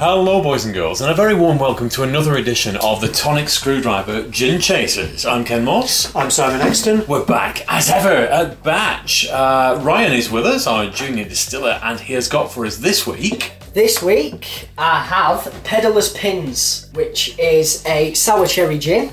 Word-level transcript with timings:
Hello, 0.00 0.40
boys 0.40 0.64
and 0.64 0.72
girls, 0.72 1.00
and 1.00 1.10
a 1.10 1.14
very 1.14 1.34
warm 1.34 1.58
welcome 1.58 1.88
to 1.88 2.04
another 2.04 2.36
edition 2.36 2.76
of 2.76 3.00
the 3.00 3.08
Tonic 3.08 3.48
Screwdriver 3.48 4.28
Gin 4.28 4.60
Chasers. 4.60 5.26
I'm 5.26 5.44
Ken 5.44 5.64
Moss. 5.64 6.14
I'm 6.14 6.30
Simon 6.30 6.60
Exton. 6.60 7.04
We're 7.08 7.24
back 7.24 7.64
as 7.66 7.90
ever 7.90 8.08
at 8.08 8.62
Batch. 8.62 9.26
Uh, 9.26 9.80
Ryan 9.82 10.12
is 10.12 10.30
with 10.30 10.46
us, 10.46 10.68
our 10.68 10.88
junior 10.88 11.24
distiller, 11.24 11.80
and 11.82 11.98
he 11.98 12.12
has 12.12 12.28
got 12.28 12.52
for 12.52 12.64
us 12.64 12.76
this 12.76 13.08
week. 13.08 13.54
This 13.74 14.00
week 14.00 14.68
I 14.78 15.02
have 15.02 15.52
Peddler's 15.64 16.12
Pins, 16.12 16.90
which 16.94 17.36
is 17.36 17.84
a 17.84 18.14
sour 18.14 18.46
cherry 18.46 18.78
gin, 18.78 19.12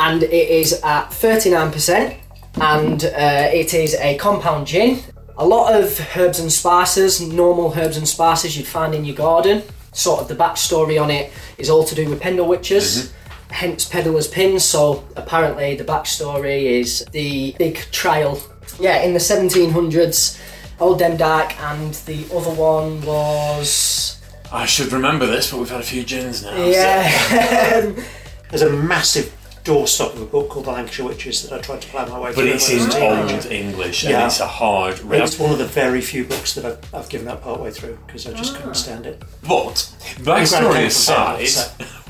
and 0.00 0.24
it 0.24 0.32
is 0.32 0.80
at 0.82 1.10
39%, 1.10 2.18
and 2.60 3.04
uh, 3.04 3.50
it 3.52 3.72
is 3.72 3.94
a 3.94 4.16
compound 4.16 4.66
gin. 4.66 4.98
A 5.38 5.46
lot 5.46 5.80
of 5.80 5.96
herbs 6.16 6.40
and 6.40 6.52
spices, 6.52 7.20
normal 7.20 7.72
herbs 7.72 7.96
and 7.96 8.08
spices 8.08 8.56
you'd 8.56 8.66
find 8.66 8.96
in 8.96 9.04
your 9.04 9.14
garden. 9.14 9.62
Sort 9.94 10.20
of 10.20 10.28
the 10.28 10.34
backstory 10.36 11.00
on 11.00 11.10
it 11.10 11.32
is 11.56 11.70
all 11.70 11.84
to 11.84 11.94
do 11.94 12.08
with 12.10 12.20
Pendle 12.20 12.46
Witches. 12.46 12.84
Mm-hmm. 13.08 13.52
Hence 13.54 13.84
Pedalers 13.88 14.26
Pins, 14.26 14.64
so 14.64 15.04
apparently 15.16 15.76
the 15.76 15.84
backstory 15.84 16.62
is 16.80 17.04
the 17.12 17.54
big 17.58 17.76
trial. 17.92 18.40
Yeah, 18.80 19.02
in 19.02 19.12
the 19.12 19.20
1700s, 19.20 20.40
Old 20.80 21.00
Demdike, 21.00 21.56
and 21.60 21.94
the 21.94 22.26
other 22.34 22.50
one 22.50 23.00
was 23.02 24.20
I 24.52 24.66
should 24.66 24.92
remember 24.92 25.26
this, 25.26 25.50
but 25.50 25.58
we've 25.60 25.70
had 25.70 25.80
a 25.80 25.84
few 25.84 26.02
gins 26.04 26.42
now. 26.42 26.50
so- 26.56 26.66
yeah. 26.66 27.92
There's 28.50 28.62
a 28.62 28.70
massive 28.70 29.32
doorstop 29.64 30.12
of 30.14 30.20
a 30.22 30.26
book 30.26 30.50
called 30.50 30.66
The 30.66 30.72
Lancashire 30.72 31.06
Witches 31.06 31.42
that 31.48 31.52
I 31.58 31.60
tried 31.60 31.80
to 31.82 31.88
plough 31.88 32.06
my 32.06 32.20
way 32.20 32.32
through. 32.32 32.44
But 32.44 32.52
it's 32.54 32.70
in 32.70 32.80
old 33.02 33.28
teenager. 33.28 33.50
English, 33.52 34.02
and 34.04 34.12
Yeah. 34.12 34.26
it's 34.26 34.40
a 34.40 34.46
hard 34.46 34.98
read. 35.00 35.22
It's 35.22 35.38
one 35.38 35.52
of 35.52 35.58
the 35.58 35.64
very 35.64 36.00
few 36.02 36.24
books 36.24 36.54
that 36.54 36.64
I've, 36.66 36.78
I've 36.94 37.08
given 37.08 37.28
up 37.28 37.42
partway 37.42 37.70
through 37.70 37.98
because 38.06 38.26
I 38.26 38.32
Ah. 38.32 38.34
just 38.36 38.54
couldn't 38.56 38.74
stand 38.74 39.06
it. 39.06 39.22
But 39.42 39.88
Grand 40.22 40.46
backstory 40.46 40.60
Temple 40.60 40.84
aside, 40.86 41.48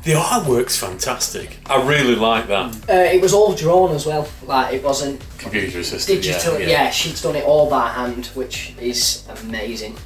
the 0.02 0.12
artwork's 0.14 0.76
fantastic. 0.76 1.58
I 1.66 1.80
really 1.82 2.16
like 2.16 2.48
that. 2.48 2.74
uh, 2.90 2.92
it 2.92 3.20
was 3.22 3.32
all 3.32 3.52
drawn 3.54 3.94
as 3.94 4.04
well. 4.04 4.26
Like 4.46 4.74
it 4.74 4.82
wasn't 4.82 5.22
Computer 5.38 5.78
assisted. 5.78 6.22
digital. 6.22 6.54
yeah, 6.54 6.66
Yeah, 6.66 6.82
yeah. 6.84 6.90
she's 6.90 7.22
done 7.22 7.36
it 7.36 7.44
all 7.44 7.70
by 7.70 7.88
hand, 7.88 8.26
which 8.34 8.74
is 8.80 9.22
amazing. 9.44 9.96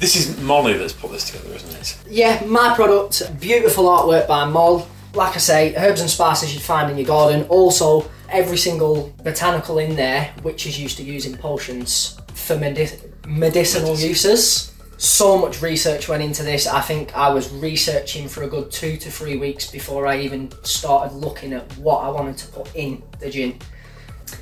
This 0.00 0.16
is 0.16 0.38
Molly 0.38 0.74
that's 0.74 0.92
put 0.94 1.12
this 1.12 1.24
together, 1.30 1.54
isn't 1.56 1.74
it? 1.80 1.96
Yeah, 2.10 2.42
my 2.46 2.74
product, 2.74 3.22
beautiful 3.40 3.84
artwork 3.84 4.26
by 4.28 4.44
Moll. 4.44 4.86
Like 5.14 5.34
I 5.34 5.38
say, 5.38 5.74
herbs 5.76 6.00
and 6.00 6.08
spices 6.08 6.54
you'd 6.54 6.62
find 6.62 6.90
in 6.90 6.96
your 6.96 7.06
garden. 7.06 7.44
Also, 7.48 8.08
every 8.28 8.56
single 8.56 9.12
botanical 9.24 9.78
in 9.78 9.96
there, 9.96 10.32
which 10.42 10.66
is 10.66 10.78
used 10.80 10.96
to 10.98 11.02
use 11.02 11.26
in 11.26 11.36
potions 11.36 12.16
for 12.34 12.56
medi- 12.56 12.88
medicinal 13.26 13.90
Medici- 13.90 14.08
uses. 14.08 14.72
So 14.98 15.38
much 15.38 15.62
research 15.62 16.08
went 16.08 16.22
into 16.22 16.42
this. 16.42 16.66
I 16.66 16.80
think 16.82 17.16
I 17.16 17.30
was 17.30 17.50
researching 17.50 18.28
for 18.28 18.42
a 18.42 18.46
good 18.46 18.70
two 18.70 18.96
to 18.98 19.10
three 19.10 19.36
weeks 19.38 19.70
before 19.70 20.06
I 20.06 20.20
even 20.20 20.52
started 20.62 21.14
looking 21.16 21.54
at 21.54 21.64
what 21.78 22.04
I 22.04 22.10
wanted 22.10 22.36
to 22.38 22.46
put 22.48 22.74
in 22.76 23.02
the 23.18 23.30
gin. 23.30 23.58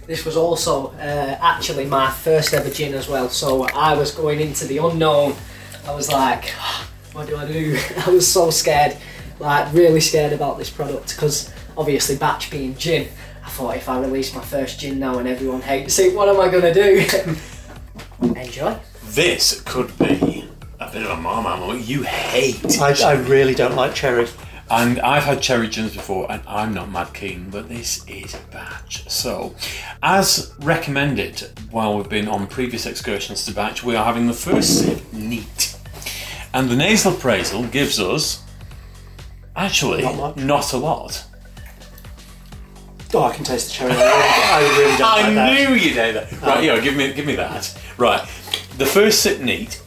This 0.06 0.24
was 0.24 0.36
also 0.36 0.88
uh, 0.94 1.38
actually 1.40 1.86
my 1.86 2.10
first 2.10 2.52
ever 2.52 2.68
gin 2.70 2.92
as 2.94 3.08
well, 3.08 3.28
so 3.30 3.62
I 3.74 3.94
was 3.96 4.10
going 4.10 4.40
into 4.40 4.66
the 4.66 4.78
unknown. 4.78 5.34
I 5.86 5.94
was 5.94 6.10
like, 6.10 6.46
what 7.12 7.26
do 7.26 7.36
I 7.36 7.46
do? 7.46 7.78
I 8.06 8.10
was 8.10 8.30
so 8.30 8.50
scared, 8.50 8.96
like 9.38 9.72
really 9.72 10.00
scared 10.00 10.32
about 10.32 10.58
this 10.58 10.70
product 10.70 11.14
because 11.14 11.52
obviously 11.76 12.16
batch 12.16 12.50
being 12.50 12.76
gin. 12.76 13.08
I 13.44 13.50
thought 13.50 13.76
if 13.76 13.88
I 13.88 14.00
release 14.00 14.34
my 14.34 14.42
first 14.42 14.80
gin 14.80 14.98
now 14.98 15.18
and 15.18 15.28
everyone 15.28 15.62
hates 15.62 15.98
it, 15.98 16.14
what 16.14 16.28
am 16.28 16.40
I 16.40 16.48
gonna 16.50 16.74
do? 16.74 17.04
Enjoy. 18.22 18.76
This 19.04 19.60
could 19.62 19.96
be 19.98 20.48
a 20.80 20.90
bit 20.90 21.02
of 21.02 21.18
a 21.18 21.20
marmite 21.20 21.60
moment. 21.60 21.88
You 21.88 22.02
hate 22.02 22.80
I, 22.80 22.94
I 23.02 23.12
really 23.14 23.54
don't 23.54 23.74
like 23.74 23.94
cherry. 23.94 24.28
And 24.70 25.00
I've 25.00 25.22
had 25.22 25.40
cherry 25.40 25.66
gins 25.68 25.94
before, 25.94 26.30
and 26.30 26.42
I'm 26.46 26.74
not 26.74 26.90
mad 26.90 27.14
keen, 27.14 27.48
but 27.48 27.70
this 27.70 28.06
is 28.06 28.34
a 28.34 28.52
batch. 28.52 29.08
So, 29.08 29.54
as 30.02 30.52
recommended 30.60 31.48
while 31.70 31.96
we've 31.96 32.08
been 32.08 32.28
on 32.28 32.46
previous 32.46 32.84
excursions 32.84 33.46
to 33.46 33.54
batch, 33.54 33.82
we 33.82 33.96
are 33.96 34.04
having 34.04 34.26
the 34.26 34.34
first 34.34 34.80
sip 34.80 35.10
neat. 35.10 35.74
And 36.52 36.68
the 36.68 36.76
nasal 36.76 37.14
appraisal 37.14 37.64
gives 37.64 37.98
us 37.98 38.44
actually 39.58 40.02
Not 40.02 40.16
much. 40.16 40.36
not 40.36 40.72
a 40.72 40.76
lot. 40.76 41.24
Oh, 43.14 43.22
I 43.22 43.34
can 43.34 43.42
taste 43.44 43.68
the 43.68 43.72
cherry. 43.72 43.92
I 43.92 43.96
really, 43.96 44.02
I 44.02 44.78
really 44.78 44.96
don't 44.98 45.00
I 45.08 45.22
like 45.22 45.34
that. 45.34 45.68
knew 45.70 45.74
you'd 45.76 45.92
hate 45.94 46.12
that. 46.12 46.32
Right, 46.42 46.64
yeah, 46.64 46.78
give 46.80 46.94
me 46.96 47.12
give 47.14 47.24
me 47.26 47.36
that. 47.36 47.78
Right, 47.96 48.20
the 48.76 48.86
first 48.86 49.22
sip 49.22 49.40
neat. 49.40 49.82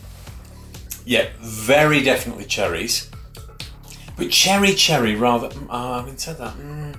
Yeah, 1.05 1.27
very 1.39 2.01
definitely 2.03 2.45
cherries, 2.45 3.09
but 4.17 4.31
cherry 4.31 4.73
cherry 4.73 5.15
rather. 5.15 5.47
Uh, 5.69 5.93
I 5.93 5.97
haven't 5.97 6.19
said 6.19 6.37
that. 6.39 6.55
Mm, 6.55 6.95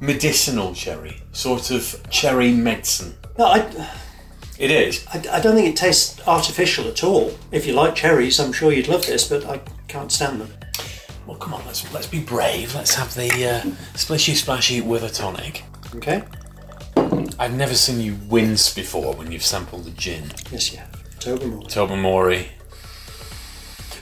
medicinal 0.00 0.74
cherry, 0.74 1.22
sort 1.32 1.70
of 1.70 2.04
cherry 2.10 2.52
medicine. 2.52 3.14
No, 3.38 3.46
I, 3.46 3.88
It 4.58 4.70
is. 4.70 5.06
I, 5.12 5.18
I 5.32 5.40
don't 5.40 5.54
think 5.54 5.68
it 5.68 5.76
tastes 5.76 6.20
artificial 6.26 6.88
at 6.88 7.04
all. 7.04 7.32
If 7.52 7.66
you 7.66 7.72
like 7.72 7.94
cherries, 7.94 8.40
I'm 8.40 8.52
sure 8.52 8.72
you'd 8.72 8.88
love 8.88 9.06
this, 9.06 9.28
but 9.28 9.44
I 9.46 9.58
can't 9.88 10.10
stand 10.10 10.40
them. 10.40 10.50
Well, 11.26 11.36
come 11.36 11.54
on, 11.54 11.66
let's 11.66 11.92
let's 11.92 12.06
be 12.06 12.20
brave. 12.20 12.74
Let's 12.74 12.94
have 12.94 13.12
the 13.14 13.28
uh, 13.28 13.60
splishy 13.94 14.34
splashy 14.34 14.80
with 14.80 15.02
a 15.02 15.10
tonic. 15.10 15.64
Okay? 15.96 16.22
I've 17.38 17.54
never 17.54 17.74
seen 17.74 18.00
you 18.00 18.16
wince 18.28 18.72
before 18.72 19.14
when 19.14 19.32
you've 19.32 19.44
sampled 19.44 19.84
the 19.84 19.90
gin. 19.90 20.32
Yes, 20.50 20.74
have. 20.74 21.18
Tobermory. 21.18 21.66
Tobermory. 21.66 22.48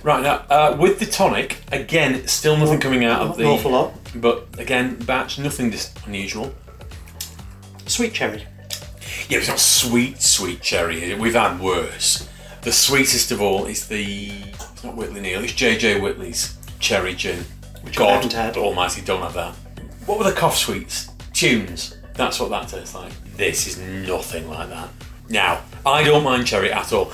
Right 0.03 0.23
now, 0.23 0.45
uh, 0.51 0.77
with 0.79 0.99
the 0.99 1.07
tonic, 1.07 1.63
again, 1.73 2.27
still 2.29 2.57
nothing 2.59 2.79
coming 2.79 3.05
out 3.05 3.23
of 3.23 3.37
the. 3.39 3.45
an 3.45 3.49
awful 3.49 3.71
lot. 3.71 3.95
But 4.15 4.47
again, 4.59 4.97
batch, 4.97 5.39
nothing 5.39 5.71
dis- 5.71 5.95
unusual. 6.05 6.55
Sweet 7.87 8.13
cherry. 8.13 8.47
Yeah, 9.29 9.39
it's 9.39 9.49
not 9.49 9.59
sweet, 9.59 10.21
sweet 10.21 10.61
cherry. 10.61 11.15
We've 11.15 11.35
had 11.35 11.59
worse. 11.59 12.29
The 12.63 12.73
sweetest 12.73 13.31
of 13.31 13.41
all 13.41 13.65
is 13.65 13.89
the. 13.89 14.31
It's 14.75 14.85
not 14.85 14.95
Whitley 14.95 15.23
Neill, 15.23 15.43
it's 15.43 15.55
JJ 15.55 16.03
Whitley's 16.03 16.59
cherry 16.85 17.15
gin. 17.15 17.45
Which 17.83 17.97
I 17.99 18.03
God 18.03 18.15
haven't 18.17 18.33
had. 18.35 18.57
almighty, 18.57 19.01
don't 19.01 19.23
have 19.23 19.35
that. 19.35 19.55
What 20.07 20.19
were 20.19 20.25
the 20.25 20.33
cough 20.33 20.57
sweets? 20.57 21.09
Tunes. 21.33 21.97
That's 22.15 22.39
what 22.39 22.51
that 22.51 22.69
tastes 22.69 22.95
like. 22.95 23.13
This 23.37 23.67
is 23.67 23.79
nothing 23.79 24.49
like 24.49 24.69
that. 24.69 24.89
Now, 25.29 25.63
I 25.85 26.05
don't 26.05 26.23
mind 26.23 26.47
cherry 26.47 26.71
at 26.73 26.93
all. 26.93 27.11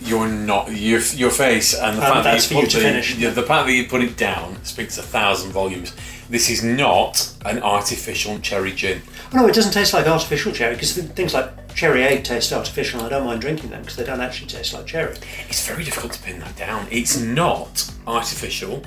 You're 0.00 0.28
not 0.28 0.70
your 0.70 1.00
your 1.00 1.30
face 1.30 1.72
and 1.74 1.96
the 1.96 2.04
Um, 2.06 2.12
fact 2.12 2.24
that 2.24 2.50
you 2.50 2.56
you 2.56 2.62
put 2.62 2.70
to 2.72 2.76
the, 2.78 2.82
finish. 2.84 3.14
yeah, 3.16 3.30
the 3.30 3.42
fact 3.42 3.66
that 3.66 3.72
you 3.72 3.84
put 3.86 4.02
it 4.02 4.16
down 4.18 4.62
speaks 4.62 4.98
a 4.98 5.02
thousand 5.02 5.52
volumes. 5.52 5.94
This 6.28 6.50
is 6.50 6.62
not 6.62 7.32
an 7.44 7.62
artificial 7.62 8.38
cherry 8.40 8.72
gin. 8.72 9.00
Oh, 9.32 9.38
no, 9.38 9.46
it 9.46 9.54
doesn't 9.54 9.72
taste 9.72 9.94
like 9.94 10.06
artificial 10.06 10.52
cherry 10.52 10.74
because 10.74 10.92
things 10.96 11.32
like 11.32 11.48
cherry 11.74 12.02
egg 12.04 12.22
taste 12.24 12.52
artificial. 12.52 13.00
and 13.00 13.06
I 13.06 13.10
don't 13.10 13.26
mind 13.26 13.40
drinking 13.40 13.70
them 13.70 13.80
because 13.80 13.96
they 13.96 14.04
don't 14.04 14.20
actually 14.20 14.48
taste 14.48 14.74
like 14.74 14.86
cherry. 14.86 15.16
It's 15.48 15.66
very 15.66 15.84
difficult 15.84 16.12
to 16.12 16.22
pin 16.22 16.38
that 16.40 16.54
down. 16.56 16.86
It's 16.90 17.16
not 17.18 17.90
artificial, 18.06 18.82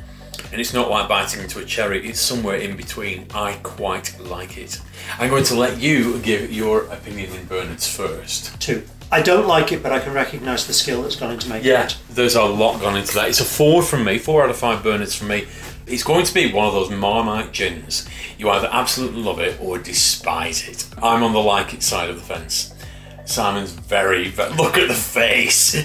and 0.51 0.61
it's 0.61 0.73
not 0.73 0.89
like 0.89 1.09
biting 1.09 1.41
into 1.41 1.59
a 1.59 1.65
cherry. 1.65 2.07
It's 2.07 2.19
somewhere 2.19 2.57
in 2.57 2.77
between. 2.77 3.27
I 3.33 3.53
quite 3.63 4.19
like 4.19 4.57
it. 4.57 4.81
I'm 5.19 5.29
going 5.29 5.43
to 5.45 5.55
let 5.55 5.79
you 5.79 6.19
give 6.19 6.51
your 6.51 6.85
opinion 6.85 7.33
in 7.33 7.45
Bernard's 7.45 7.87
first. 7.87 8.59
Two. 8.61 8.83
I 9.11 9.21
don't 9.21 9.47
like 9.47 9.71
it, 9.71 9.81
but 9.81 9.93
I 9.93 9.99
can 9.99 10.13
recognise 10.13 10.67
the 10.67 10.73
skill 10.73 11.01
that's 11.01 11.15
gone 11.15 11.31
into 11.31 11.47
making 11.47 11.67
it. 11.67 11.71
Yeah, 11.71 11.89
there's 12.09 12.35
a 12.35 12.43
lot 12.43 12.81
gone 12.81 12.97
into 12.97 13.13
that. 13.15 13.29
It's 13.29 13.39
a 13.39 13.45
four 13.45 13.81
from 13.81 14.03
me, 14.03 14.17
four 14.17 14.43
out 14.43 14.49
of 14.49 14.57
five 14.57 14.83
Bernards 14.83 15.15
from 15.15 15.29
me. 15.29 15.47
It's 15.85 16.03
going 16.03 16.25
to 16.25 16.33
be 16.33 16.51
one 16.51 16.67
of 16.67 16.73
those 16.73 16.89
Marmite 16.89 17.53
gins. 17.53 18.07
You 18.37 18.49
either 18.49 18.69
absolutely 18.69 19.21
love 19.21 19.39
it 19.39 19.59
or 19.61 19.77
despise 19.77 20.67
it. 20.67 20.85
I'm 21.01 21.23
on 21.23 21.31
the 21.31 21.39
like 21.39 21.73
it 21.73 21.81
side 21.83 22.09
of 22.09 22.17
the 22.17 22.21
fence. 22.21 22.73
Simon's 23.23 23.71
very, 23.71 24.27
ve 24.27 24.49
look 24.57 24.77
at 24.77 24.89
the 24.89 24.93
face. 24.93 25.75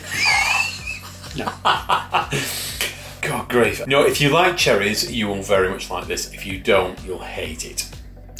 No. 1.37 1.51
God 3.23 3.49
grief. 3.49 3.87
No, 3.87 4.05
if 4.05 4.21
you 4.21 4.29
like 4.31 4.57
cherries, 4.57 5.11
you 5.11 5.29
will 5.29 5.43
very 5.43 5.71
much 5.71 5.91
like 5.91 6.09
this. 6.09 6.33
If 6.35 6.45
you 6.45 6.59
don't, 6.59 6.99
you'll 7.05 7.21
hate 7.21 7.65
it. 7.65 7.89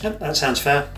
Yep, 0.03 0.19
that 0.19 0.37
sounds 0.37 0.61
fair. 0.61 0.89